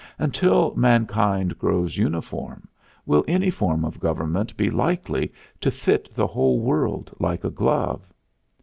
Until 0.17 0.73
mankind 0.75 1.59
grows 1.59 1.95
uniform, 1.95 2.67
will 3.05 3.23
any 3.27 3.51
form 3.51 3.85
of 3.85 3.99
government 3.99 4.57
be 4.57 4.71
likely 4.71 5.31
to 5.59 5.69
fit 5.69 6.09
the 6.15 6.25
whole 6.25 6.59
world 6.59 7.11
like 7.19 7.43
a 7.43 7.51
glove? 7.51 8.11